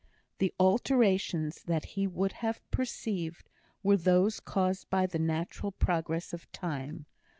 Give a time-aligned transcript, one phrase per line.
[0.39, 3.47] The alterations that he would have perceived
[3.83, 7.05] were those caused by the natural progress of time.